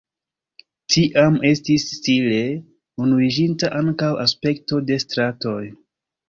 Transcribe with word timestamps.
Tiam 0.93 1.35
estis 1.49 1.85
stile 1.97 2.39
unuiĝinta 3.05 3.71
ankaŭ 3.81 4.11
aspekto 4.25 4.81
de 4.89 4.99
stratoj. 5.07 5.61